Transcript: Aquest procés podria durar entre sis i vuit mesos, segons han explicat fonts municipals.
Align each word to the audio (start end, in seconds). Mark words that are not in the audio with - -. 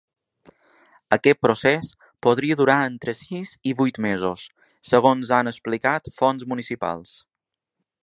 Aquest 1.17 1.39
procés 1.47 1.89
podria 2.29 2.57
durar 2.63 2.79
entre 2.93 3.15
sis 3.19 3.53
i 3.73 3.75
vuit 3.83 4.01
mesos, 4.09 4.49
segons 4.93 5.35
han 5.41 5.55
explicat 5.55 6.13
fonts 6.23 6.53
municipals. 6.55 7.17